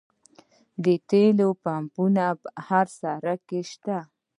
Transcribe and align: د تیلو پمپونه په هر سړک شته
د 0.83 0.85
تیلو 1.09 1.49
پمپونه 1.63 2.25
په 2.41 2.49
هر 2.67 2.85
سړک 2.99 3.41
شته 3.71 3.97